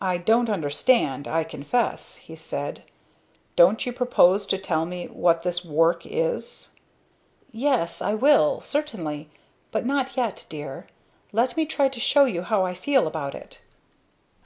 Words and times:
"I 0.00 0.18
don't 0.18 0.48
understand, 0.48 1.26
I 1.26 1.42
confess," 1.42 2.14
he 2.18 2.36
said. 2.36 2.84
"Don't 3.56 3.84
you 3.84 3.92
propose 3.92 4.46
to 4.46 4.56
tell 4.56 4.86
me 4.86 5.08
what 5.08 5.42
this 5.42 5.64
'work' 5.64 6.06
is?" 6.06 6.76
"Yes 7.50 8.00
I 8.00 8.14
will 8.14 8.60
certainly. 8.60 9.30
But 9.72 9.84
not 9.84 10.16
yet 10.16 10.46
dear! 10.48 10.86
Let 11.32 11.56
me 11.56 11.66
try 11.66 11.88
to 11.88 11.98
show 11.98 12.24
you 12.24 12.42
how 12.42 12.64
I 12.64 12.72
feel 12.74 13.08
about 13.08 13.34
it." 13.34 13.60